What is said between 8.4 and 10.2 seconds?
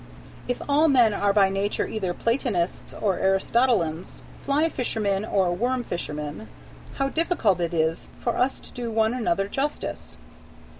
to do one another justice!